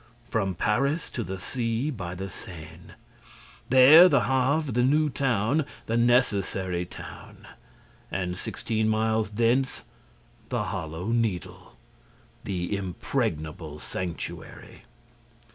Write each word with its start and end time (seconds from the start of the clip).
From 0.27 0.55
Paris 0.55 1.11
to 1.11 1.23
the 1.23 1.37
sea, 1.37 1.91
by 1.91 2.15
the 2.15 2.27
Seine. 2.27 2.93
There, 3.69 4.09
the 4.09 4.21
Havre, 4.21 4.71
the 4.71 4.81
new 4.81 5.11
town, 5.11 5.63
the 5.85 5.95
necessary 5.95 6.85
town. 6.87 7.45
And, 8.11 8.35
sixteen 8.35 8.89
miles 8.89 9.29
thence, 9.29 9.83
the 10.49 10.63
Hollow 10.63 11.09
Needle, 11.09 11.77
the 12.45 12.75
impregnable 12.75 13.77
sanctuary! 13.77 14.85